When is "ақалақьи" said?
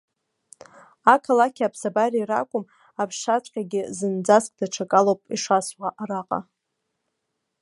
1.13-1.67